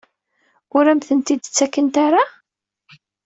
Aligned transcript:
Ur 0.75 0.85
am-ten-id-ttakent 0.91 1.95
ara? 2.05 2.23